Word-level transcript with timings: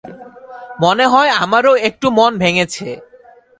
মনে 0.81 1.05
হয় 1.07 1.31
আমারো 1.43 1.71
একটু 1.87 2.07
মন 2.17 2.31
ভেঙেছে। 2.37 2.87